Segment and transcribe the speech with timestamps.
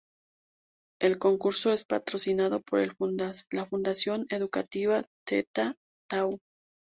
[0.99, 5.75] El concurso es patrocinado por la Fundación Educativa Theta
[6.09, 6.39] Tau.